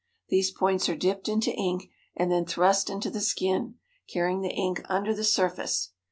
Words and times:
These 0.29 0.49
points 0.49 0.89
are 0.89 0.95
dipped 0.95 1.29
into 1.29 1.51
ink 1.51 1.91
and 2.17 2.31
then 2.31 2.43
thrust 2.43 2.89
into 2.89 3.11
the 3.11 3.21
skin, 3.21 3.75
carrying 4.11 4.41
the 4.41 4.49
ink 4.49 4.81
under 4.89 5.13
the 5.13 5.23
surface. 5.23 5.91